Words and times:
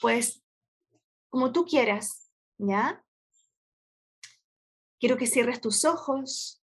pues 0.00 0.42
como 1.30 1.52
tú 1.52 1.64
quieras, 1.64 2.30
¿ya? 2.58 3.04
Quiero 4.98 5.16
que 5.16 5.26
cierres 5.26 5.60
tus 5.60 5.84
ojos. 5.84 6.62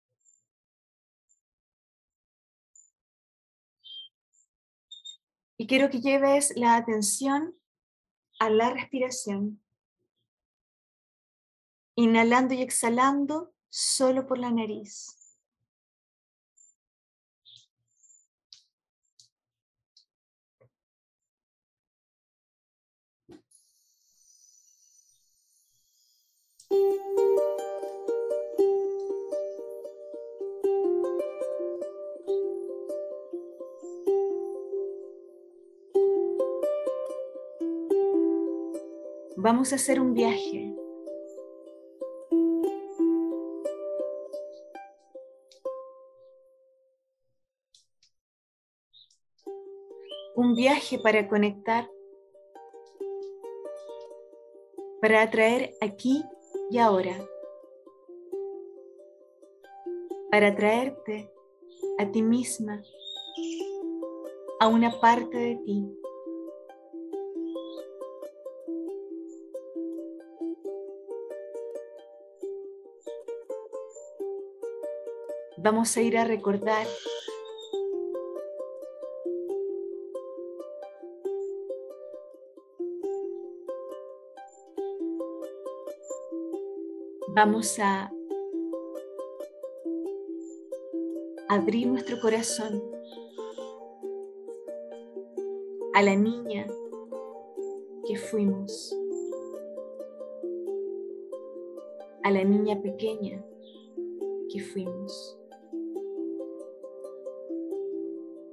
Y 5.56 5.66
quiero 5.66 5.90
que 5.90 6.00
lleves 6.00 6.52
la 6.56 6.76
atención 6.76 7.58
a 8.38 8.50
la 8.50 8.70
respiración. 8.70 9.60
Inhalando 11.96 12.54
y 12.54 12.62
exhalando 12.62 13.52
solo 13.68 14.28
por 14.28 14.38
la 14.38 14.52
nariz. 14.52 15.17
Vamos 26.70 26.82
a 39.72 39.76
hacer 39.76 39.98
un 39.98 40.12
viaje. 40.12 40.74
Un 50.34 50.54
viaje 50.54 50.98
para 50.98 51.26
conectar, 51.28 51.90
para 55.00 55.22
atraer 55.22 55.74
aquí 55.80 56.22
y 56.70 56.78
ahora, 56.78 57.16
para 60.30 60.54
traerte 60.54 61.30
a 61.98 62.10
ti 62.10 62.22
misma, 62.22 62.82
a 64.60 64.68
una 64.68 65.00
parte 65.00 65.36
de 65.36 65.56
ti. 65.64 65.98
vamos 75.60 75.96
a 75.96 76.00
ir 76.00 76.16
a 76.16 76.24
recordar 76.24 76.86
vamos 87.34 87.78
a 87.78 88.12
abrir 91.48 91.86
nuestro 91.86 92.20
corazón 92.20 92.82
a 95.94 96.02
la 96.02 96.14
niña 96.16 96.66
que 98.06 98.16
fuimos, 98.16 98.96
a 102.22 102.30
la 102.30 102.44
niña 102.44 102.80
pequeña 102.80 103.44
que 104.50 104.60
fuimos. 104.60 105.38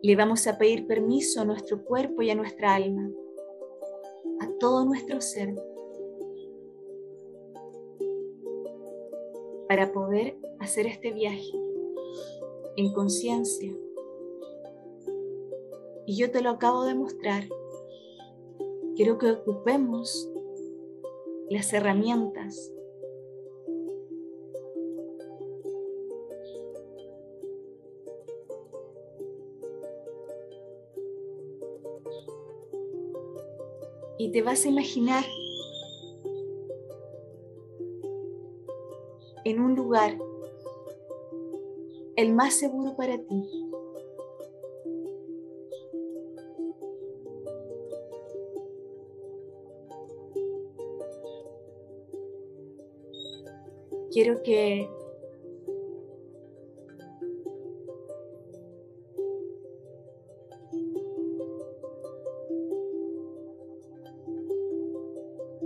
Le 0.01 0.15
vamos 0.15 0.45
a 0.47 0.57
pedir 0.57 0.85
permiso 0.85 1.41
a 1.41 1.45
nuestro 1.45 1.83
cuerpo 1.83 2.21
y 2.21 2.29
a 2.29 2.35
nuestra 2.35 2.75
alma, 2.75 3.09
a 4.41 4.49
todo 4.59 4.85
nuestro 4.85 5.19
ser, 5.21 5.55
para 9.75 9.91
poder 9.91 10.37
hacer 10.61 10.87
este 10.87 11.11
viaje 11.11 11.51
en 12.77 12.93
conciencia. 12.93 13.75
Y 16.05 16.15
yo 16.15 16.31
te 16.31 16.39
lo 16.39 16.51
acabo 16.51 16.85
de 16.85 16.95
mostrar. 16.95 17.43
Quiero 18.95 19.17
que 19.17 19.31
ocupemos 19.31 20.29
las 21.49 21.73
herramientas 21.73 22.71
y 34.17 34.31
te 34.31 34.41
vas 34.41 34.63
a 34.63 34.69
imaginar 34.69 35.25
en 39.45 39.61
un 39.61 39.75
lugar 39.75 40.17
el 42.15 42.33
más 42.33 42.55
seguro 42.55 42.95
para 42.95 43.17
ti. 43.17 43.43
Quiero 54.11 54.41
que 54.43 54.89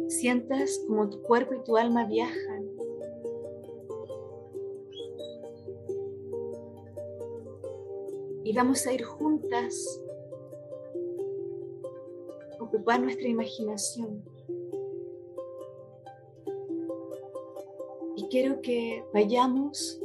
sientas 0.08 0.84
como 0.88 1.10
tu 1.10 1.22
cuerpo 1.22 1.54
y 1.54 1.64
tu 1.64 1.78
alma 1.78 2.06
viajan. 2.06 2.59
Y 8.50 8.54
vamos 8.54 8.88
a 8.88 8.92
ir 8.92 9.04
juntas, 9.04 10.02
ocupar 12.60 13.00
nuestra 13.00 13.28
imaginación. 13.28 14.24
Y 18.16 18.28
quiero 18.32 18.60
que 18.64 19.04
vayamos 19.14 20.02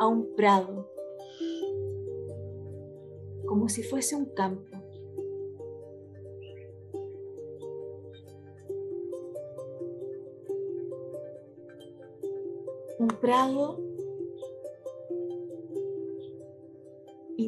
a 0.00 0.06
un 0.06 0.36
prado, 0.36 0.86
como 3.46 3.70
si 3.70 3.82
fuese 3.82 4.14
un 4.14 4.26
campo. 4.26 4.76
prado 13.20 13.89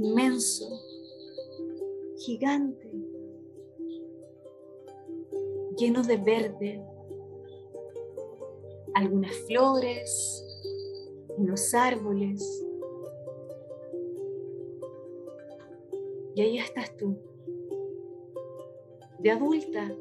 inmenso, 0.03 0.81
gigante, 2.19 2.91
lleno 5.77 6.03
de 6.03 6.17
verde, 6.17 6.85
algunas 8.95 9.35
flores, 9.47 10.45
unos 11.37 11.73
árboles. 11.75 12.67
Y 16.35 16.41
ahí 16.43 16.59
estás 16.59 16.97
tú, 16.97 17.17
de 19.19 19.31
adulta, 19.31 19.95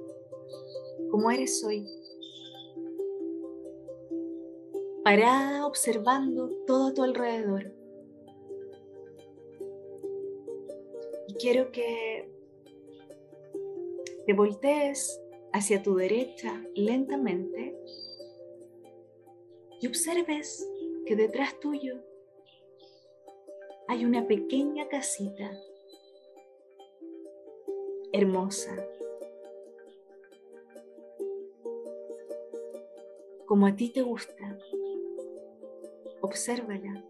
como 1.10 1.30
eres 1.30 1.64
hoy 1.64 1.86
parada 5.04 5.66
observando 5.66 6.50
todo 6.68 6.88
a 6.88 6.94
tu 6.94 7.04
alrededor. 7.04 7.81
Quiero 11.42 11.72
que 11.72 12.30
te 14.28 14.34
voltees 14.34 15.20
hacia 15.52 15.82
tu 15.82 15.96
derecha 15.96 16.64
lentamente 16.76 17.76
y 19.80 19.88
observes 19.88 20.70
que 21.06 21.16
detrás 21.16 21.60
tuyo 21.60 21.96
hay 23.88 24.06
una 24.06 24.28
pequeña 24.28 24.88
casita 24.88 25.52
hermosa, 28.14 28.86
como 33.46 33.66
a 33.66 33.76
ti 33.76 33.90
te 33.90 34.02
gusta 34.02 34.58
obsérvala. 36.22 37.04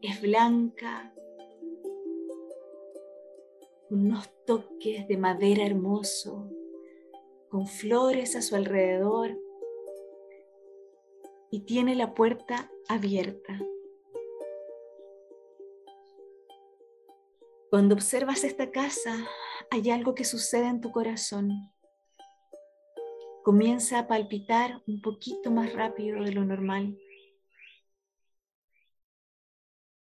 Es 0.00 0.20
blanca, 0.20 1.13
unos 3.94 4.28
toques 4.44 5.06
de 5.06 5.16
madera 5.16 5.64
hermoso, 5.64 6.50
con 7.48 7.68
flores 7.68 8.34
a 8.34 8.42
su 8.42 8.56
alrededor 8.56 9.38
y 11.52 11.60
tiene 11.60 11.94
la 11.94 12.12
puerta 12.12 12.72
abierta. 12.88 13.60
Cuando 17.70 17.94
observas 17.94 18.42
esta 18.42 18.72
casa, 18.72 19.28
hay 19.70 19.88
algo 19.90 20.16
que 20.16 20.24
sucede 20.24 20.66
en 20.66 20.80
tu 20.80 20.90
corazón. 20.90 21.52
Comienza 23.44 24.00
a 24.00 24.08
palpitar 24.08 24.82
un 24.88 25.00
poquito 25.00 25.52
más 25.52 25.72
rápido 25.72 26.24
de 26.24 26.32
lo 26.32 26.44
normal. 26.44 26.98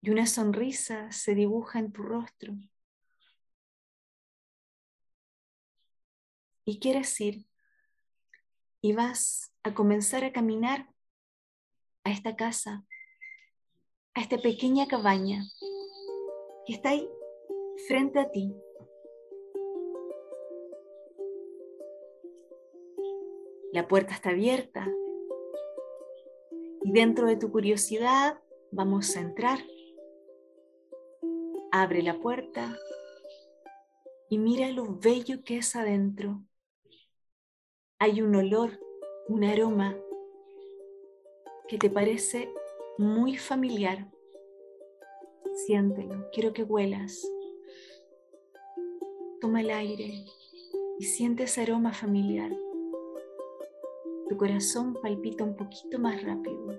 Y 0.02 0.10
una 0.10 0.26
sonrisa 0.26 1.12
se 1.12 1.36
dibuja 1.36 1.80
en 1.80 1.92
tu 1.92 2.02
rostro. 2.02 2.54
Y 6.66 6.80
quieres 6.80 7.20
ir. 7.22 7.46
Y 8.82 8.94
vas 8.94 9.54
a 9.64 9.74
comenzar 9.74 10.24
a 10.24 10.34
caminar 10.34 10.90
a 12.04 12.12
esta 12.12 12.36
casa, 12.36 12.86
a 14.14 14.22
esta 14.22 14.38
pequeña 14.38 14.88
cabaña 14.88 15.44
que 16.66 16.74
está 16.74 16.90
ahí 16.90 17.08
frente 17.88 18.20
a 18.20 18.30
ti. 18.30 18.54
La 23.72 23.88
puerta 23.88 24.14
está 24.14 24.30
abierta 24.30 24.88
y 26.84 26.92
dentro 26.92 27.28
de 27.28 27.38
tu 27.38 27.52
curiosidad 27.52 28.40
vamos 28.72 29.16
a 29.16 29.22
entrar. 29.22 29.60
Abre 31.72 32.04
la 32.04 32.20
puerta 32.20 32.78
y 34.30 34.38
mira 34.38 34.70
lo 34.70 34.96
bello 35.00 35.44
que 35.44 35.58
es 35.58 35.76
adentro. 35.76 36.44
Hay 38.06 38.22
un 38.22 38.36
olor, 38.36 38.82
un 39.30 39.46
aroma 39.46 39.98
que 41.70 41.78
te 41.78 41.90
parece 41.90 42.54
muy 42.98 43.38
familiar. 43.38 44.12
Siéntelo, 45.66 46.30
quiero 46.34 46.52
que 46.52 46.64
huelas. 46.64 47.26
Toma 49.40 49.62
el 49.62 49.70
aire 49.70 50.26
y 51.00 51.06
siente 51.06 51.44
ese 51.44 51.62
aroma 51.62 51.94
familiar. 51.94 52.52
Tu 54.28 54.36
corazón 54.36 54.96
palpita 55.02 55.46
un 55.46 55.56
poquito 55.56 55.98
más 55.98 56.22
rápido. 56.24 56.78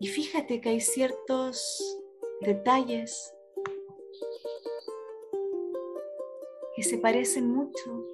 Y 0.00 0.06
fíjate 0.06 0.62
que 0.62 0.70
hay 0.70 0.80
ciertos 0.80 2.00
detalles 2.40 3.30
se 6.82 6.98
parecen 6.98 7.50
mucho 7.50 8.06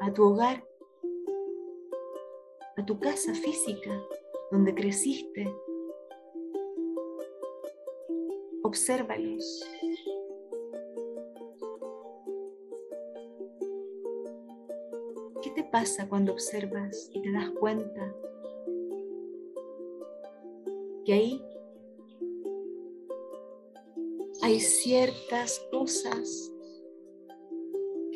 a 0.00 0.12
tu 0.12 0.24
hogar, 0.24 0.66
a 2.76 2.84
tu 2.84 2.98
casa 2.98 3.34
física 3.34 4.02
donde 4.50 4.74
creciste, 4.74 5.46
Obsérvalos. 8.66 9.64
¿Qué 15.40 15.50
te 15.50 15.62
pasa 15.70 16.08
cuando 16.08 16.32
observas 16.32 17.08
y 17.12 17.22
te 17.22 17.30
das 17.30 17.48
cuenta 17.60 18.12
que 21.04 21.12
ahí 21.12 21.44
hay 24.42 24.58
ciertas 24.58 25.64
cosas 25.70 26.52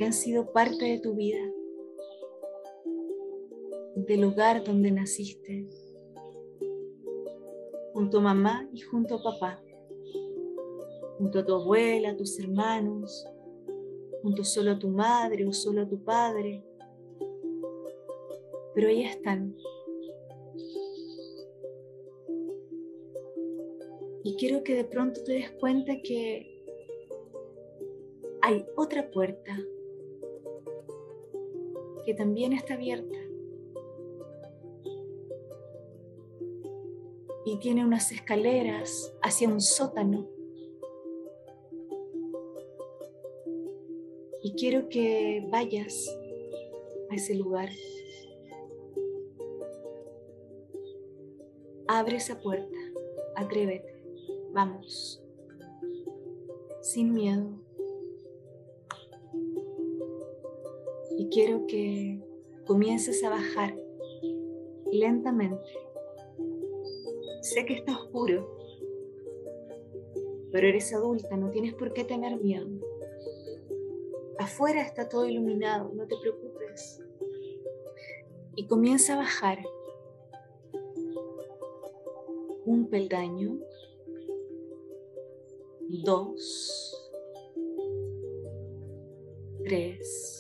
que 0.00 0.06
han 0.06 0.14
sido 0.14 0.50
parte 0.50 0.82
de 0.82 0.99
tu 0.99 1.14
vida, 1.14 1.47
del 3.97 4.23
lugar 4.23 4.64
donde 4.64 4.91
naciste, 4.91 5.69
junto 7.93 8.17
a 8.17 8.20
mamá 8.23 8.67
y 8.73 8.81
junto 8.81 9.17
a 9.17 9.23
papá? 9.23 9.62
junto 11.19 11.41
a 11.41 11.44
tu 11.44 11.52
abuela, 11.52 12.12
a 12.12 12.17
tus 12.17 12.38
hermanos, 12.38 13.26
junto 14.23 14.43
solo 14.43 14.70
a 14.70 14.79
tu 14.79 14.88
madre 14.88 15.47
o 15.47 15.52
solo 15.52 15.82
a 15.82 15.87
tu 15.87 16.03
padre. 16.03 16.64
Pero 18.75 18.88
ahí 18.88 19.05
están. 19.05 19.55
Y 24.25 24.35
quiero 24.37 24.64
que 24.64 24.76
de 24.76 24.85
pronto 24.85 25.23
te 25.25 25.35
des 25.35 25.50
cuenta 25.61 25.93
que 26.03 26.64
hay 28.41 28.64
otra 28.79 29.11
puerta 29.11 29.58
que 32.05 32.14
también 32.14 32.52
está 32.52 32.75
abierta. 32.75 33.17
Y 37.44 37.58
tiene 37.58 37.85
unas 37.85 38.12
escaleras 38.12 39.12
hacia 39.23 39.49
un 39.49 39.61
sótano 39.61 40.29
Y 44.43 44.55
quiero 44.55 44.88
que 44.88 45.47
vayas 45.50 46.08
a 47.11 47.14
ese 47.14 47.35
lugar. 47.35 47.69
Abre 51.87 52.17
esa 52.17 52.41
puerta, 52.41 52.76
atrévete, 53.37 54.03
vamos, 54.53 55.23
sin 56.81 57.12
miedo. 57.12 57.50
Quiero 61.31 61.67
que 61.67 62.21
comiences 62.67 63.23
a 63.25 63.31
bajar 63.31 63.77
lentamente. 64.91 65.71
Sé 67.43 67.65
que 67.65 67.75
está 67.75 67.97
oscuro, 67.97 68.59
pero 70.53 70.69
eres 70.69 70.93
adulta, 70.93 71.37
no 71.37 71.50
tienes 71.50 71.75
por 71.75 71.93
qué 71.93 72.05
tener 72.05 72.41
miedo. 72.41 72.69
Afuera 74.38 74.82
está 74.82 75.09
todo 75.09 75.27
iluminado, 75.27 75.91
no 75.94 76.06
te 76.06 76.17
preocupes. 76.21 77.03
Y 78.56 78.67
comienza 78.67 79.15
a 79.15 79.19
bajar 79.19 79.59
un 82.65 82.88
peldaño, 82.88 83.59
dos, 85.89 87.13
tres, 89.65 90.40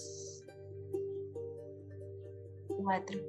cuatro, 2.90 3.20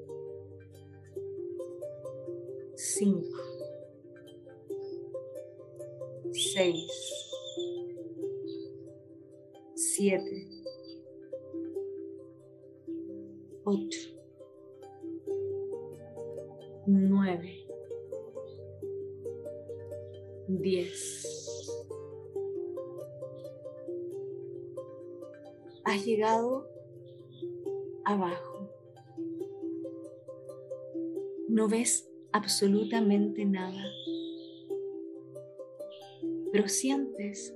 cinco, 2.76 3.38
seis, 6.32 6.92
siete, 9.76 10.48
8, 13.64 14.18
9, 16.88 17.68
10. 20.48 21.68
Has 25.86 26.04
llegado 26.04 26.61
No 31.62 31.68
ves 31.68 32.10
absolutamente 32.32 33.46
nada, 33.46 33.84
pero 36.52 36.68
sientes 36.68 37.56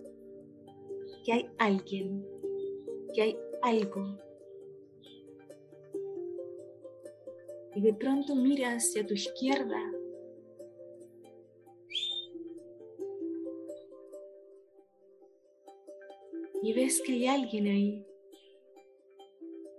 que 1.23 1.33
hay 1.33 1.49
alguien, 1.57 2.23
que 3.15 3.21
hay 3.23 3.37
algo 3.63 4.05
y 7.73 7.81
de 7.81 7.95
pronto 7.95 8.35
mira 8.35 8.75
hacia 8.75 9.03
tu 9.07 9.15
izquierda. 9.15 9.81
Y 16.61 16.73
ves 16.73 17.01
que 17.01 17.13
hay 17.13 17.25
alguien 17.25 17.65
ahí, 17.65 18.05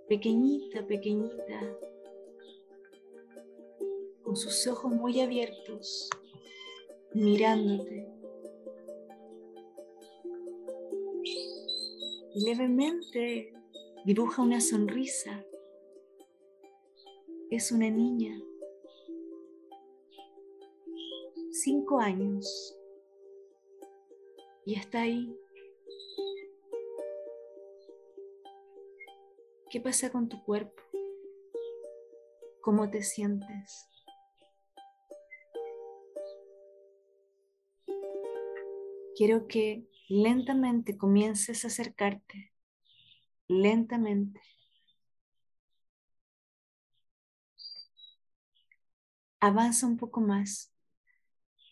pequeñita, 0.09 0.85
pequeñita, 0.85 1.79
con 4.37 4.43
sus 4.43 4.67
ojos 4.67 4.93
muy 4.93 5.19
abiertos, 5.23 6.11
mirándote. 7.15 8.07
Y 12.35 12.45
levemente 12.45 13.55
dibuja 14.05 14.43
una 14.43 14.61
sonrisa 14.61 15.43
es 17.51 17.73
una 17.73 17.89
niña, 17.89 18.39
cinco 21.51 21.99
años, 21.99 22.77
y 24.67 24.75
está 24.75 25.01
ahí. 25.01 25.35
¿Qué 29.71 29.81
pasa 29.81 30.13
con 30.13 30.29
tu 30.29 30.45
cuerpo? 30.45 30.83
¿Cómo 32.61 32.91
te 32.91 33.03
sientes? 33.03 33.96
Quiero 39.17 39.49
que 39.49 39.89
lentamente 40.09 40.97
comiences 40.97 41.65
a 41.65 41.69
acercarte, 41.69 42.53
lentamente. 43.49 44.41
Avanza 49.41 49.87
un 49.87 49.97
poco 49.97 50.21
más 50.21 50.73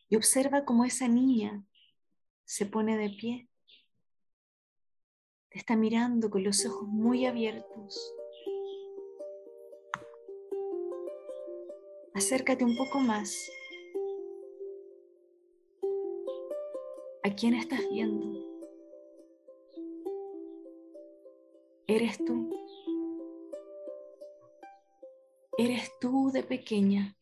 y 0.08 0.16
observa 0.16 0.64
cómo 0.64 0.84
esa 0.84 1.08
niña 1.08 1.64
se 2.44 2.66
pone 2.66 2.96
de 2.96 3.10
pie. 3.10 3.48
Te 5.50 5.58
está 5.58 5.76
mirando 5.76 6.30
con 6.30 6.42
los 6.42 6.64
ojos 6.66 6.88
muy 6.88 7.26
abiertos. 7.26 8.14
Acércate 12.14 12.64
un 12.64 12.76
poco 12.76 13.00
más. 13.00 13.50
¿A 17.26 17.34
quién 17.34 17.54
estás 17.54 17.80
viendo? 17.90 18.38
¿Eres 21.86 22.22
tú? 22.22 22.54
¿Eres 25.56 25.90
tú 26.02 26.30
de 26.34 26.42
pequeña? 26.42 27.16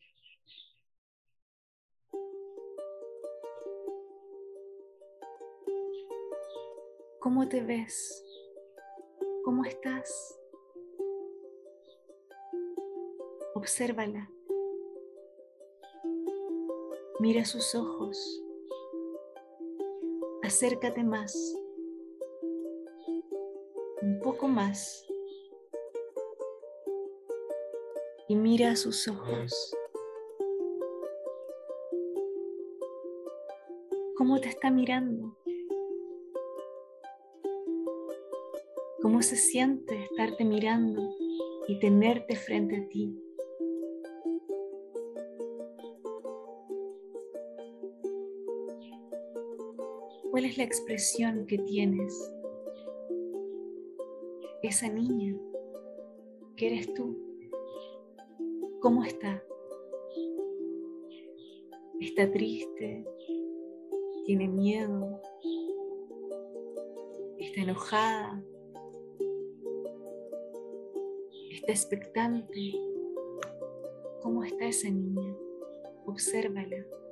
¿Cómo 7.21 7.47
te 7.47 7.61
ves? 7.61 8.25
¿Cómo 9.45 9.63
estás? 9.63 10.37
Obsérvala. 13.55 14.29
Mira 17.21 17.45
sus 17.45 17.73
ojos. 17.73 18.43
Acércate 20.43 21.05
más. 21.05 21.55
Un 24.01 24.19
poco 24.21 24.49
más. 24.49 25.07
Y 28.27 28.35
mira 28.35 28.71
a 28.71 28.75
sus 28.75 29.07
ojos. 29.07 29.73
¿Cómo 34.17 34.41
te 34.41 34.49
está 34.49 34.69
mirando? 34.69 35.37
¿Cómo 39.01 39.21
se 39.21 39.37
siente 39.37 40.03
estarte 40.03 40.43
mirando 40.43 41.15
y 41.69 41.79
tenerte 41.79 42.35
frente 42.35 42.75
a 42.75 42.89
ti? 42.89 43.22
¿Cuál 50.33 50.45
es 50.45 50.57
la 50.57 50.63
expresión 50.63 51.45
que 51.45 51.59
tienes? 51.59 52.11
Esa 54.63 54.89
niña 54.89 55.37
que 56.55 56.65
eres 56.73 56.91
tú, 56.95 57.15
¿cómo 58.81 59.03
está? 59.03 59.43
¿Está 62.01 62.31
triste? 62.31 63.05
¿Tiene 64.25 64.47
miedo? 64.47 65.21
¿Está 67.37 67.61
enojada? 67.61 68.43
está 71.51 71.71
expectante. 71.71 72.73
¿Cómo 74.23 74.43
está 74.43 74.65
esa 74.65 74.89
niña? 74.89 75.35
Obsérvala. 76.07 77.02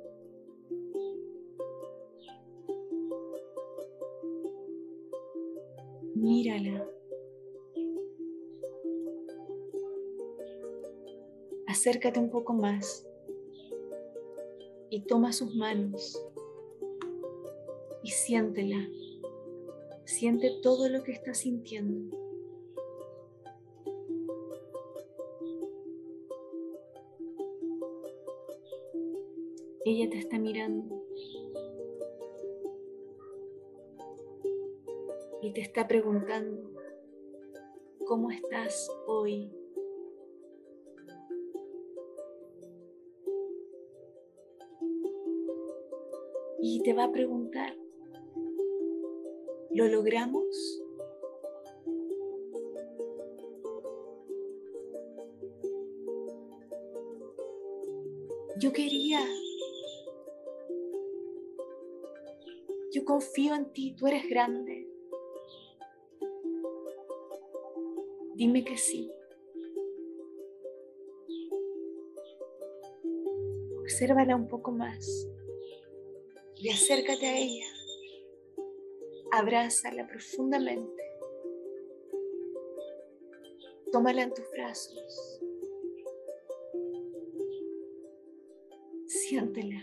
Mírala. 6.22 6.88
Acércate 11.66 12.20
un 12.20 12.30
poco 12.30 12.52
más 12.52 13.04
y 14.88 15.00
toma 15.00 15.32
sus 15.32 15.52
manos 15.56 16.24
y 18.04 18.10
siéntela. 18.10 18.88
Siente 20.04 20.60
todo 20.62 20.88
lo 20.88 21.02
que 21.02 21.10
está 21.10 21.34
sintiendo. 21.34 22.16
Ella 29.84 30.08
te 30.08 30.18
está 30.18 30.38
mirando 30.38 31.01
te 35.52 35.60
está 35.60 35.86
preguntando, 35.86 36.70
¿cómo 38.06 38.30
estás 38.30 38.88
hoy? 39.06 39.52
Y 46.60 46.82
te 46.82 46.94
va 46.94 47.04
a 47.04 47.12
preguntar, 47.12 47.76
¿lo 49.70 49.88
logramos? 49.88 50.82
Yo 58.58 58.72
quería 58.72 59.20
Yo 62.92 63.06
confío 63.06 63.54
en 63.54 63.72
ti, 63.72 63.94
tú 63.96 64.06
eres 64.06 64.28
grande. 64.28 64.81
Dime 68.42 68.64
que 68.64 68.76
sí. 68.76 69.08
Obsérvala 73.82 74.34
un 74.34 74.48
poco 74.48 74.72
más 74.72 75.28
y 76.56 76.70
acércate 76.70 77.24
a 77.24 77.38
ella. 77.38 77.68
Abrázala 79.30 80.08
profundamente. 80.08 81.04
Tómala 83.92 84.24
en 84.24 84.34
tus 84.34 84.50
brazos. 84.50 85.40
Siéntela. 89.06 89.80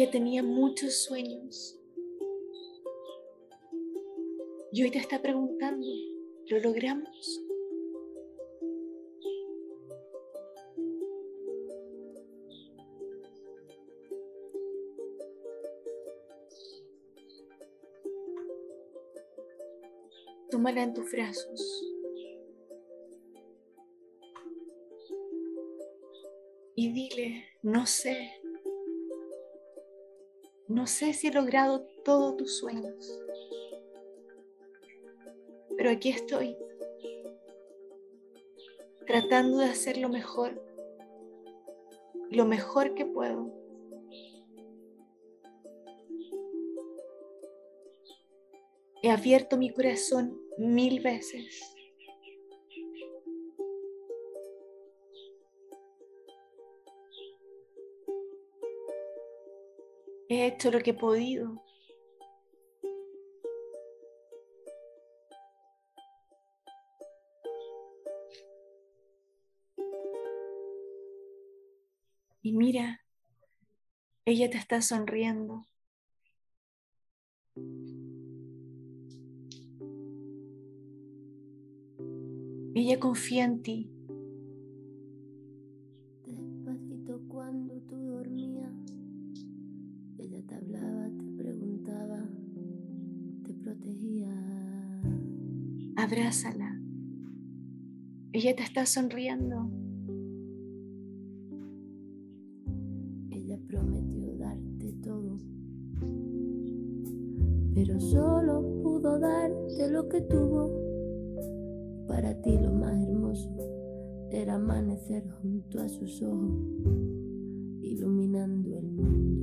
Ella 0.00 0.10
tenía 0.10 0.42
muchos 0.42 0.94
sueños. 1.04 1.78
Y 4.72 4.82
hoy 4.82 4.90
te 4.90 4.96
está 4.96 5.20
preguntando, 5.20 5.86
¿lo 6.46 6.58
logramos? 6.60 7.44
Tómala 20.50 20.82
en 20.82 20.94
tus 20.94 21.12
brazos. 21.12 21.84
Y 26.74 26.90
dile, 26.90 27.44
no 27.62 27.84
sé, 27.84 28.39
no 30.70 30.86
sé 30.86 31.12
si 31.14 31.26
he 31.26 31.32
logrado 31.32 31.82
todos 32.04 32.36
tus 32.36 32.58
sueños, 32.58 33.20
pero 35.76 35.90
aquí 35.90 36.10
estoy, 36.10 36.56
tratando 39.04 39.58
de 39.58 39.64
hacer 39.64 39.98
lo 39.98 40.08
mejor, 40.08 40.62
lo 42.30 42.44
mejor 42.44 42.94
que 42.94 43.04
puedo. 43.04 43.52
He 49.02 49.10
abierto 49.10 49.56
mi 49.56 49.72
corazón 49.72 50.40
mil 50.56 51.00
veces 51.00 51.74
He 60.30 60.46
hecho 60.46 60.70
lo 60.70 60.78
que 60.78 60.90
he 60.90 60.94
podido. 60.94 61.60
Y 72.42 72.52
mira, 72.52 73.00
ella 74.24 74.48
te 74.48 74.56
está 74.56 74.80
sonriendo. 74.82 75.66
Ella 82.76 83.00
confía 83.00 83.44
en 83.46 83.62
ti. 83.62 83.99
Abrázala. 96.30 96.80
Ella 98.32 98.54
te 98.54 98.62
está 98.62 98.86
sonriendo. 98.86 99.68
Ella 103.30 103.58
prometió 103.66 104.36
darte 104.36 104.92
todo, 105.02 105.38
pero 107.74 107.98
solo 107.98 108.62
pudo 108.80 109.18
darte 109.18 109.90
lo 109.90 110.08
que 110.08 110.20
tuvo. 110.20 110.70
Para 112.06 112.40
ti 112.42 112.56
lo 112.62 112.74
más 112.74 112.96
hermoso 113.02 113.50
era 114.30 114.54
amanecer 114.54 115.28
junto 115.42 115.80
a 115.80 115.88
sus 115.88 116.22
ojos, 116.22 116.62
iluminando 117.82 118.78
el 118.78 118.88
mundo. 118.88 119.40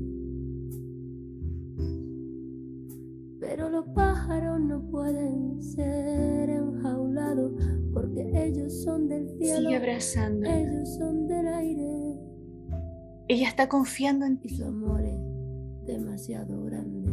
Pero 3.42 3.70
los 3.70 3.86
pájaros 3.90 4.17
no 4.28 4.82
pueden 4.92 5.62
ser 5.64 6.50
enjaulados 6.50 7.54
porque 7.94 8.30
ellos 8.46 8.74
son 8.84 9.08
del 9.08 9.30
cielo, 9.38 9.62
Sigue 9.70 9.76
abrazando. 9.78 10.50
ellos 10.50 10.96
son 10.98 11.28
del 11.28 11.48
aire 11.48 12.20
Ella 13.30 13.48
está 13.48 13.70
confiando 13.70 14.26
en 14.26 14.34
y 14.34 14.38
ti. 14.38 14.50
su 14.58 14.66
amor 14.66 15.02
es 15.02 15.86
demasiado 15.86 16.62
grande 16.66 17.10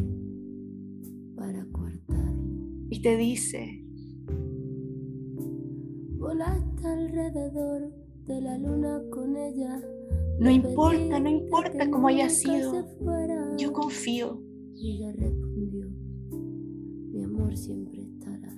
para 1.36 1.64
coartarlo. 1.72 2.42
Y 2.90 3.00
te 3.00 3.16
dice, 3.16 3.84
Volaste 6.18 6.86
alrededor 6.86 7.92
de 8.26 8.40
la 8.40 8.58
luna 8.58 9.02
con 9.10 9.36
ella. 9.36 9.80
no 10.40 10.50
importa, 10.50 11.20
no 11.20 11.28
importa 11.28 11.90
cómo 11.90 12.08
haya 12.08 12.28
sido. 12.28 12.84
Yo 13.56 13.72
confío. 13.72 14.40
Y 14.74 14.96
ella 14.96 15.12
siempre 17.56 18.02
estará 18.02 18.52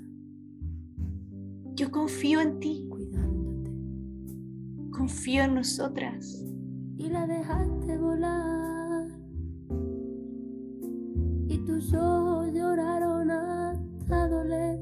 Yo 1.75 1.91
confío 1.91 2.41
en 2.41 2.59
ti. 2.61 2.87
cuidándote. 2.89 3.71
Confío 4.91 5.45
en 5.45 5.55
nosotras. 5.55 6.45
Y 6.97 7.09
la 7.11 7.27
dejaste 7.27 7.99
volar. 7.99 9.09
Y 11.49 11.59
tus 11.59 11.93
ojos 11.93 12.53
lloraron 12.55 13.31
hasta 13.31 14.29
doler. 14.29 14.81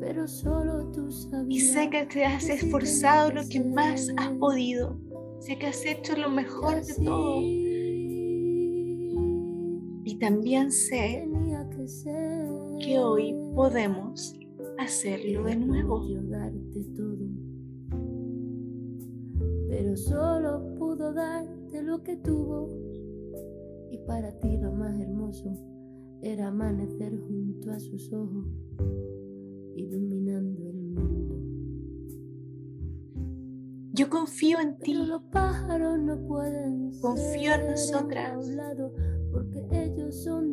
Pero 0.00 0.26
solo 0.26 0.90
tú 0.90 1.10
sabías. 1.12 1.48
Y 1.48 1.60
sé 1.60 1.88
que 1.90 2.06
te 2.06 2.24
has 2.24 2.48
esforzado 2.48 3.30
lo 3.30 3.42
que 3.48 3.60
más 3.62 4.12
has 4.16 4.30
podido. 4.32 4.98
Sé 5.38 5.56
que 5.58 5.68
has 5.68 5.84
hecho 5.86 6.16
lo 6.16 6.30
mejor 6.30 6.84
de 6.84 6.94
todo. 7.04 7.40
Y 10.06 10.16
también 10.18 10.70
sé 10.72 11.26
que 12.80 12.98
hoy 12.98 13.34
podemos 13.54 14.34
hacerlo 14.78 15.44
de 15.44 15.56
nuevo. 15.56 16.02
Pero 19.68 19.96
solo 19.96 20.74
pudo 20.78 21.12
darte 21.12 21.82
lo 21.82 22.02
que 22.02 22.16
tuvo. 22.16 22.68
Y 23.90 23.98
para 24.06 24.32
ti 24.38 24.56
lo 24.58 24.72
más 24.72 24.98
hermoso 25.00 25.52
era 26.22 26.48
amanecer 26.48 27.16
junto 27.20 27.70
a 27.70 27.78
sus 27.78 28.12
ojos, 28.12 28.46
iluminando 29.76 30.68
el 30.68 30.76
mundo. 30.82 31.40
Yo 33.92 34.10
confío 34.10 34.58
en 34.60 34.76
Pero 34.78 35.02
ti. 35.02 35.06
los 35.08 35.22
pájaros 35.30 35.98
no 36.00 36.18
pueden 36.26 36.90
Confío 37.00 37.54
en 37.54 37.70
nosotras. 37.70 38.50
porque 39.32 39.64
ellos 39.70 40.14
son 40.24 40.50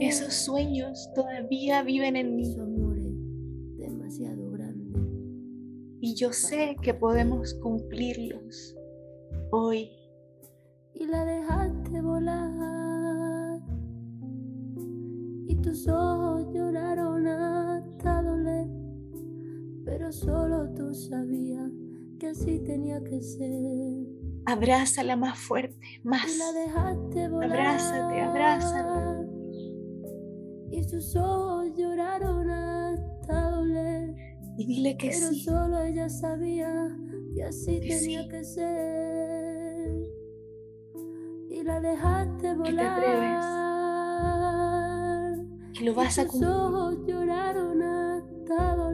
Esos 0.00 0.34
sueños 0.34 1.10
todavía 1.14 1.82
viven 1.82 2.16
en 2.16 2.36
mí. 2.36 2.56
Y 6.00 6.14
yo 6.14 6.32
sé 6.32 6.76
que 6.82 6.94
podemos 6.94 7.54
cumplirlos 7.54 8.76
hoy. 9.50 9.90
Y 10.94 11.04
la 11.06 11.24
dejaste 11.24 12.00
volar. 12.00 13.60
Y 15.48 15.56
tus 15.56 15.88
ojos 15.88 16.46
lloraron 16.54 17.26
hasta 17.26 18.22
doler. 18.22 18.68
Pero 19.84 20.12
solo 20.12 20.72
tú 20.74 20.94
sabías 20.94 21.72
que 22.20 22.28
así 22.28 22.60
tenía 22.60 23.02
que 23.02 23.20
ser. 23.20 24.15
Abrázala 24.46 25.16
más 25.16 25.38
fuerte, 25.38 26.00
más. 26.04 26.26
Y 26.26 27.28
volar. 27.28 27.50
Abrázate, 27.50 28.20
abrázala. 28.22 29.26
Y 30.70 30.84
sus 30.84 31.16
ojos 31.16 31.72
lloraron 31.76 32.50
hasta 32.50 33.50
doler. 33.50 34.14
Y 34.58 34.66
dile 34.66 34.96
que 34.96 35.08
Pero 35.10 35.28
sí. 35.28 35.40
solo 35.42 35.82
ella 35.82 36.08
sabía 36.08 36.96
que 37.34 37.44
así 37.44 37.80
Que 37.80 37.88
tenía 37.88 38.22
sí. 38.22 38.28
que 38.28 38.44
ser. 38.44 39.94
Y 41.50 41.62
la 41.62 41.80
dejaste 41.80 42.40
te 42.48 42.54
volar. 42.54 43.02
Que 45.74 45.84
lo 45.84 45.94
vas 45.94 46.16
y 46.18 46.20
a 46.20 46.26
cumplir. 46.26 46.50
ojos 46.50 46.98
lloraron 47.06 47.82
hasta 47.82 48.76
doler. 48.76 48.85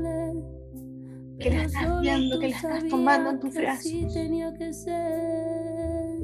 Que 1.42 1.50
la 1.50 1.64
estás 1.64 2.00
viendo, 2.00 2.38
que 2.38 2.48
la 2.50 2.56
estás 2.56 2.86
tomando 2.88 3.30
en 3.30 3.40
tus 3.40 3.52
que 3.54 3.66
así 3.66 4.02
brazos. 4.02 4.14
tenía 4.14 4.54
que 4.54 4.72
ser. 4.72 6.20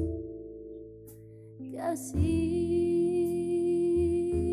Que 1.57 1.79
así. 1.79 2.19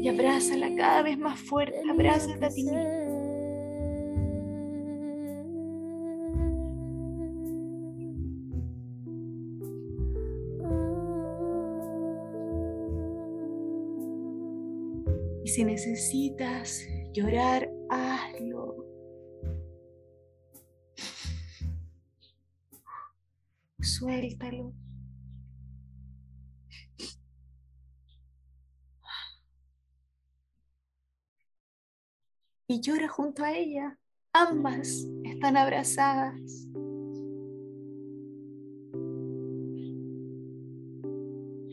Y 0.02 0.08
abrázala 0.08 0.74
cada 0.76 1.02
vez 1.02 1.16
más 1.18 1.38
fuerte. 1.38 1.80
Abrázate 1.88 2.44
a 2.44 2.48
ti 2.48 2.64
mismo. 2.64 3.06
Y 15.44 15.48
si 15.48 15.64
necesitas 15.64 16.80
llorar, 17.12 17.70
hazlo. 17.88 18.55
Suéltalo. 23.98 24.74
Y 32.68 32.80
llora 32.80 33.08
junto 33.08 33.42
a 33.42 33.52
ella. 33.56 33.98
Ambas 34.34 35.06
están 35.24 35.56
abrazadas. 35.56 36.68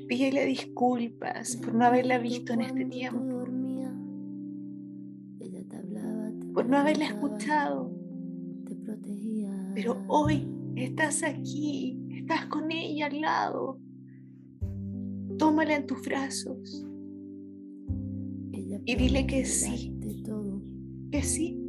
Pídele 0.08 0.46
disculpas 0.46 1.58
por 1.58 1.74
no 1.74 1.86
haberla 1.86 2.20
visto 2.20 2.54
en 2.54 2.62
este 2.62 2.86
tiempo, 2.86 3.44
por 6.54 6.68
no 6.68 6.78
haberla 6.78 7.06
escuchado, 7.06 7.92
pero 9.74 10.04
hoy 10.08 10.48
estás 10.76 11.24
aquí, 11.24 12.03
estás 12.24 12.46
con 12.46 12.72
ella 12.72 13.08
al 13.08 13.22
lado. 13.22 13.78
Tómala 15.38 15.76
en 15.76 15.86
tus 15.88 16.02
brazos, 16.04 16.86
Ella 18.54 18.80
y 18.86 18.96
dile 18.96 19.28
que 19.28 19.46
sí. 19.46 19.94
todo, 20.24 20.62
que 21.12 21.22
sí, 21.22 21.60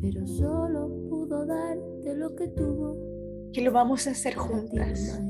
pero 0.00 0.26
solo 0.26 0.88
pudo 1.10 1.44
darte 1.44 2.16
lo 2.16 2.34
que 2.34 2.48
tuvo. 2.48 2.96
que 3.52 3.60
lo 3.60 3.72
vamos 3.72 4.06
a 4.06 4.12
hacer 4.12 4.34
juntas. 4.34 5.20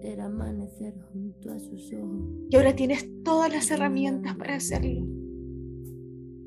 era 0.00 0.24
amanecer 0.24 0.94
junto 1.12 1.52
a 1.52 1.58
sus 1.58 1.92
ojos. 1.92 2.24
Y 2.50 2.56
ahora 2.56 2.74
tienes 2.74 3.08
todas 3.22 3.52
las 3.52 3.70
herramientas 3.70 4.34
para 4.36 4.56
hacerlo. 4.56 5.06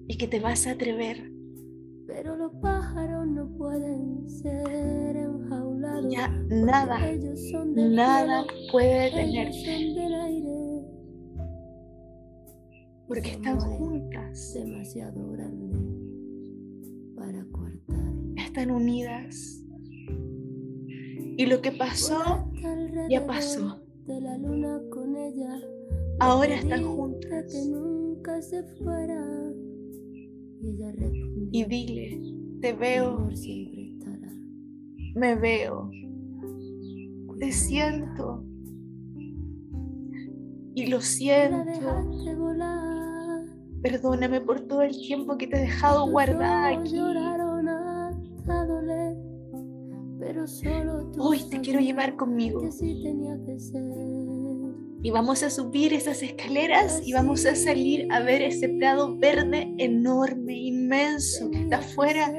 Y 0.08 0.18
que 0.18 0.28
te 0.28 0.40
vas 0.40 0.68
a 0.68 0.72
atrever. 0.72 1.32
Pero 2.08 2.36
los 2.36 2.52
pájaros 2.62 3.28
no 3.28 3.48
pueden 3.58 4.30
ser 4.30 5.16
enjaulados. 5.16 5.75
Ya 6.10 6.28
nada, 6.50 7.00
nada 7.76 8.46
puede 8.72 9.10
aire. 9.10 9.52
Porque 13.08 13.30
están 13.32 13.60
juntas. 13.60 14.54
demasiado 14.54 15.32
grande 15.32 15.76
para. 17.16 17.46
Están 18.38 18.72
unidas. 18.72 19.62
Y 21.38 21.46
lo 21.46 21.62
que 21.62 21.72
pasó, 21.74 22.50
ya 23.10 23.28
pasó. 23.28 23.82
De 24.08 24.22
la 24.22 24.38
luna 24.38 24.82
con 24.90 25.16
ella. 25.18 25.60
ahora 26.20 26.56
están 26.56 26.84
juntas. 26.86 27.54
Y 30.62 30.68
ella 30.68 30.92
respondió, 30.94 31.50
y 31.52 31.64
dile, 31.66 32.22
te 32.62 32.74
"Mi 32.74 32.80
veo. 32.80 33.30
Me 35.16 35.36
veo, 35.36 35.90
te 35.92 36.06
Cuidado". 37.26 37.52
siento. 37.52 38.44
Y 40.76 40.88
lo 40.88 41.00
siento. 41.00 41.56
Perdóname 43.82 44.42
por 44.42 44.62
todo 44.62 44.82
el 44.82 44.92
tiempo 44.92 45.38
que 45.38 45.48
te 45.48 45.58
he 45.58 45.62
dejado 45.62 46.10
guardada 46.10 46.68
aquí. 46.68 47.00
Hoy 51.18 51.40
te 51.50 51.62
quiero 51.62 51.80
llevar 51.80 52.18
conmigo. 52.18 52.68
Y 55.02 55.12
vamos 55.12 55.44
a 55.44 55.50
subir 55.50 55.94
esas 55.94 56.24
escaleras 56.24 57.02
y 57.06 57.14
vamos 57.14 57.46
a 57.46 57.56
salir 57.56 58.12
a 58.12 58.20
ver 58.22 58.42
ese 58.42 58.70
prado 58.70 59.18
verde 59.18 59.74
enorme, 59.78 60.58
inmenso, 60.58 61.52
que 61.52 61.62
está 61.62 61.78
afuera 61.78 62.34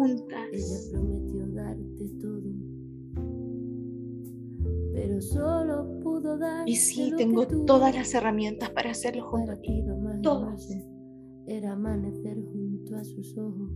juntas. 0.00 0.88
prometió 0.90 1.46
darte 1.48 2.08
todo, 2.20 2.50
pero 4.94 5.20
solo 5.20 6.00
pudo 6.00 6.38
dar. 6.38 6.68
Y 6.68 6.76
sí, 6.76 7.12
tengo 7.16 7.46
todas 7.66 7.94
las 7.94 8.14
herramientas 8.14 8.70
para 8.70 8.90
hacerlo 8.90 9.24
junto 9.24 9.52
a 9.52 9.56
ti 9.56 9.84
todas. 10.22 10.68
era 11.46 11.72
amanecer 11.72 12.38
junto 12.52 12.96
a 12.96 13.04
sus 13.04 13.36
ojos, 13.36 13.70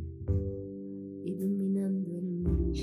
iluminando 1.25 2.11
el 2.17 2.25
mundo. 2.25 2.79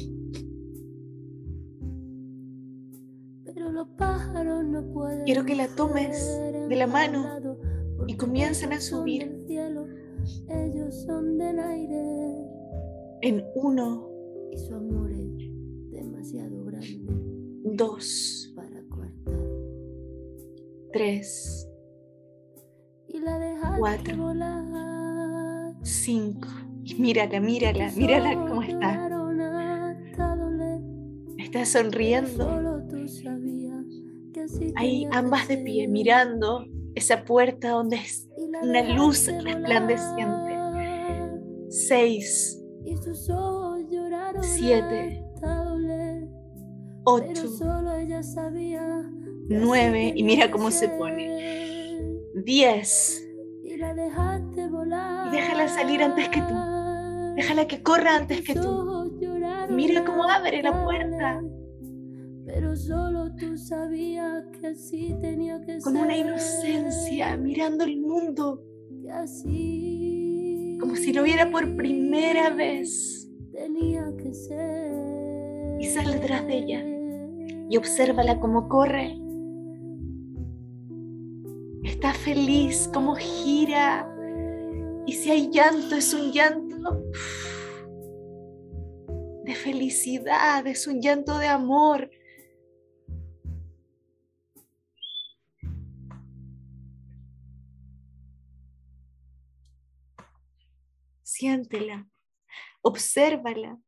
Pero 3.45 3.71
los 3.71 3.88
pájaros 3.97 4.65
no 4.65 4.86
pueden. 4.93 5.23
Quiero 5.25 5.45
que 5.45 5.56
la 5.56 5.67
tomes 5.75 6.39
de 6.69 6.75
la 6.75 6.88
mano 6.88 7.25
porque 7.97 8.17
comiencen 8.17 8.73
a 8.73 8.80
subir. 8.80 9.23
ellos 10.47 11.04
son 11.06 11.38
del 11.38 11.60
aire 11.60 12.20
En 13.21 13.45
uno, 13.55 14.10
y 14.51 14.57
su 14.57 14.73
amor 14.73 15.12
es 15.12 15.91
demasiado 15.91 16.65
grande 16.65 17.13
dos, 17.75 18.51
para 18.55 18.81
coartar. 18.89 19.39
tres, 20.91 21.67
Y 23.07 23.19
la 23.19 23.38
dejaste 23.39 23.79
Cuatro. 23.79 24.17
volar. 24.17 25.75
cinco. 25.84 26.47
Y 26.84 26.95
mírala, 26.95 27.39
mírala, 27.39 27.91
mírala 27.95 28.34
cómo 28.47 28.63
está. 28.63 29.07
Está 31.38 31.65
sonriendo. 31.65 32.81
Ahí 34.75 35.07
ambas 35.12 35.47
de 35.47 35.57
pie, 35.57 35.88
mirando 35.88 36.65
esa 36.95 37.23
puerta 37.23 37.69
donde 37.71 37.97
es 37.97 38.27
una 38.62 38.95
luz 38.95 39.27
resplandeciente. 39.43 40.57
seis, 41.69 42.61
Y 42.83 42.97
sus 42.97 43.29
ojos 43.29 43.81
lloraron 43.89 44.43
Siete, 44.43 45.23
ocho, 47.03 47.47
nueve, 49.49 50.13
y 50.15 50.23
mira 50.23 50.49
cómo 50.51 50.71
se 50.71 50.89
pone. 50.89 52.19
diez. 52.45 53.27
Y 53.63 53.77
déjala 55.31 55.67
salir 55.67 56.01
antes 56.03 56.29
que 56.29 56.41
tú. 56.41 56.53
Déjala 57.35 57.65
que 57.67 57.81
corra 57.81 58.15
antes 58.17 58.41
que 58.41 58.53
tú. 58.55 59.19
Mira 59.69 60.03
cómo 60.03 60.23
abre 60.23 60.61
la 60.61 60.83
puerta. 60.83 61.35
doler, 61.41 61.51
Pero 62.45 62.75
solo 62.75 63.33
tú 63.35 63.57
sabías 63.57 64.43
que 64.59 64.67
así 64.67 65.15
tenía 65.21 65.61
que 65.61 65.79
Con 65.79 65.93
ser. 65.93 66.03
una 66.03 66.17
inocencia, 66.17 67.37
mirando 67.37 67.83
el 67.85 68.01
mundo 68.01 68.63
Que 69.01 69.09
así 69.11 70.00
como 70.81 70.95
si 70.95 71.13
lo 71.13 71.23
viera 71.23 71.49
por 71.49 71.75
primera 71.77 72.49
vez. 72.49 73.29
Y 75.79 75.85
sale 75.85 76.13
detrás 76.13 76.45
de 76.47 76.57
ella. 76.57 76.85
Y 77.69 77.77
obsérvala 77.77 78.39
cómo 78.39 78.67
corre. 78.67 79.17
Está 81.83 82.13
feliz, 82.13 82.89
cómo 82.93 83.15
gira. 83.15 84.07
Y 85.05 85.13
si 85.13 85.29
hay 85.29 85.49
llanto, 85.51 85.95
es 85.95 86.13
un 86.13 86.31
llanto 86.31 87.03
de 89.45 89.55
felicidad, 89.55 90.65
es 90.67 90.87
un 90.87 90.99
llanto 90.99 91.37
de 91.37 91.47
amor. 91.47 92.09
Siéntela, 101.41 102.06
obsérvala. 102.84 103.80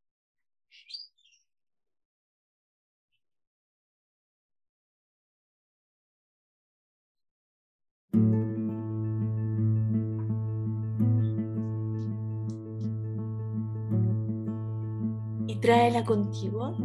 y 15.45 15.55
tráela 15.59 16.03
contigo. 16.03 16.75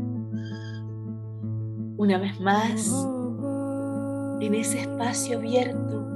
Una 1.97 2.19
vez 2.19 2.39
más, 2.41 2.93
en 4.43 4.55
ese 4.55 4.81
espacio 4.81 5.39
abierto, 5.39 6.08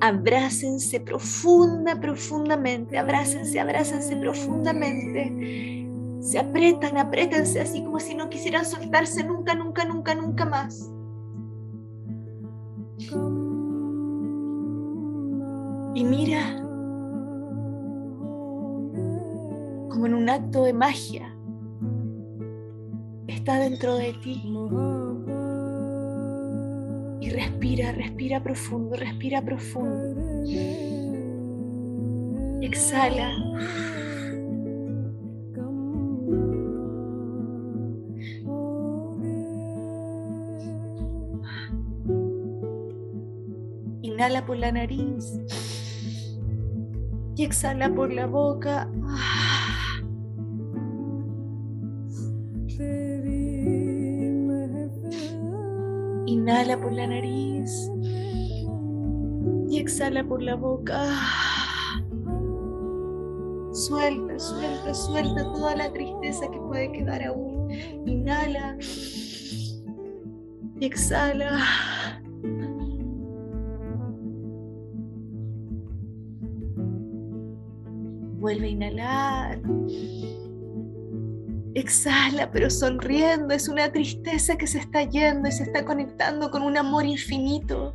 abrácense 0.00 1.00
profunda, 1.00 1.98
profundamente, 2.00 2.98
abrácense, 2.98 3.58
abrácense 3.58 4.16
profundamente. 4.16 5.88
Se 6.20 6.38
apretan, 6.38 6.96
apretanse 6.96 7.60
así 7.60 7.82
como 7.82 8.00
si 8.00 8.14
no 8.14 8.28
quisieran 8.30 8.64
soltarse 8.64 9.24
nunca, 9.24 9.54
nunca, 9.54 9.84
nunca, 9.84 10.14
nunca 10.14 10.44
más. 10.44 10.90
Y 15.94 16.04
mira 16.04 16.60
como 19.90 20.06
en 20.06 20.14
un 20.14 20.28
acto 20.28 20.64
de 20.64 20.72
magia, 20.72 21.36
está 23.28 23.58
dentro 23.60 23.94
de 23.96 24.12
ti. 24.14 24.42
Respira, 27.34 27.90
respira 27.90 28.40
profundo, 28.40 28.94
respira 28.94 29.42
profundo. 29.42 30.14
Exhala. 32.62 33.28
Inhala 44.02 44.46
por 44.46 44.56
la 44.56 44.70
nariz 44.70 45.40
y 47.34 47.42
exhala 47.42 47.92
por 47.92 48.12
la 48.12 48.28
boca. 48.28 48.88
Exhala 60.04 60.28
por 60.28 60.42
la 60.42 60.54
boca. 60.54 61.02
Suelta, 63.72 64.38
suelta, 64.38 64.92
suelta 64.92 65.52
toda 65.54 65.76
la 65.76 65.92
tristeza 65.92 66.46
que 66.50 66.58
puede 66.58 66.92
quedar 66.92 67.24
aún. 67.24 67.70
Inhala 68.04 68.76
y 70.78 70.84
exhala. 70.84 71.58
Vuelve 78.38 78.66
a 78.66 78.68
inhalar. 78.68 79.62
Exhala, 81.74 82.50
pero 82.52 82.68
sonriendo. 82.68 83.54
Es 83.54 83.68
una 83.68 83.90
tristeza 83.90 84.56
que 84.56 84.66
se 84.66 84.80
está 84.80 85.02
yendo 85.04 85.48
y 85.48 85.52
se 85.52 85.62
está 85.62 85.82
conectando 85.86 86.50
con 86.50 86.62
un 86.62 86.76
amor 86.76 87.06
infinito. 87.06 87.94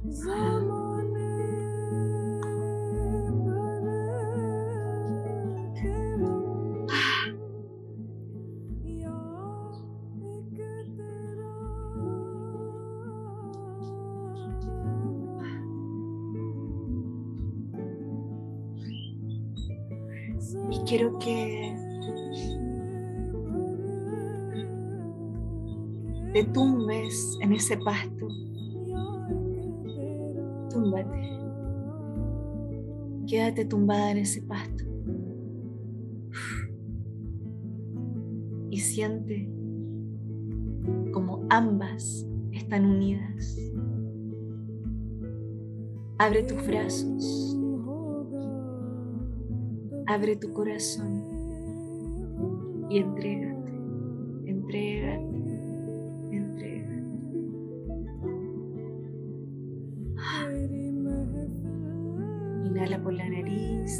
Ese 27.69 27.77
pasto. 27.83 28.27
Túmbate. 30.71 31.37
Quédate 33.27 33.65
tumbada 33.65 34.11
en 34.11 34.17
ese 34.17 34.41
pasto. 34.41 34.85
Y 38.71 38.77
siente 38.79 39.47
como 41.13 41.45
ambas 41.51 42.27
están 42.53 42.85
unidas. 42.85 43.55
Abre 46.17 46.41
tus 46.43 46.65
brazos. 46.65 47.55
Abre 50.07 50.35
tu 50.37 50.51
corazón 50.53 51.21
y 52.89 52.97
entrégate, 52.97 53.48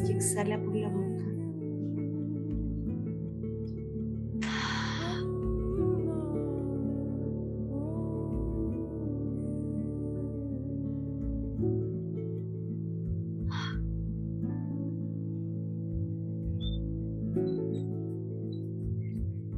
y 0.07 0.11
exhala 0.11 0.61
por 0.61 0.75
la 0.75 0.89
boca. 0.89 1.25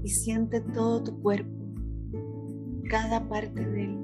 y 0.04 0.10
siente 0.10 0.62
todo 0.62 1.04
tu 1.04 1.22
cuerpo, 1.22 1.64
cada 2.90 3.30
parte 3.30 3.64
de 3.64 3.84
él. 3.84 3.98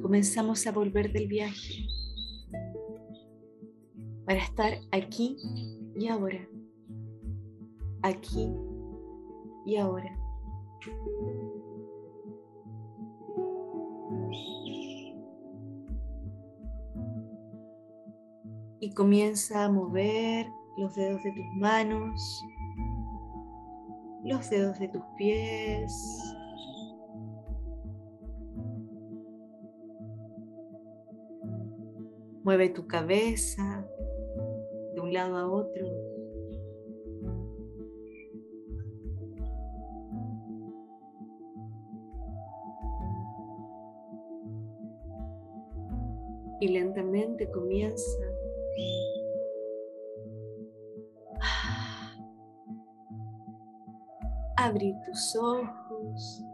Comenzamos 0.00 0.66
a 0.66 0.72
volver 0.72 1.12
del 1.12 1.26
viaje 1.26 1.84
para 4.30 4.42
estar 4.44 4.72
aquí 4.92 5.36
y 5.96 6.06
ahora, 6.06 6.38
aquí 8.02 8.48
y 9.66 9.74
ahora. 9.74 10.16
Y 18.78 18.94
comienza 18.94 19.64
a 19.64 19.72
mover 19.72 20.46
los 20.78 20.94
dedos 20.94 21.24
de 21.24 21.32
tus 21.32 21.46
manos, 21.56 22.44
los 24.22 24.48
dedos 24.48 24.78
de 24.78 24.86
tus 24.90 25.02
pies. 25.18 25.92
Mueve 32.44 32.68
tu 32.68 32.86
cabeza 32.86 33.79
un 35.10 35.14
lado 35.14 35.36
a 35.36 35.50
otro. 35.50 35.86
Y 46.60 46.68
lentamente 46.68 47.50
comienza. 47.50 48.22
Abrir 54.56 54.94
tus 55.06 55.36
ojos, 55.36 56.44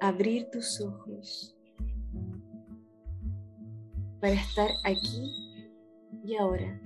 abrir 0.00 0.48
tus 0.50 0.80
ojos. 0.80 1.54
Para 4.20 4.34
estar 4.34 4.70
aquí 4.84 5.47
y 6.28 6.36
ahora. 6.36 6.78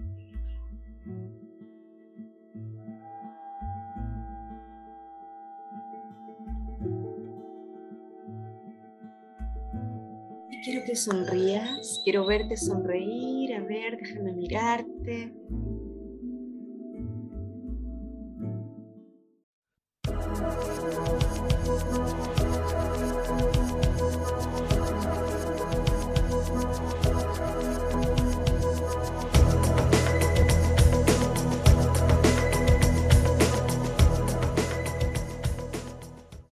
quiero 10.65 10.85
que 10.87 10.95
sonrías, 10.95 12.01
quiero 12.05 12.25
verte 12.25 12.57
sonreír, 12.57 13.53
a 13.55 13.65
ver, 13.65 13.97
déjame 13.97 14.33
mirarte. 14.33 15.35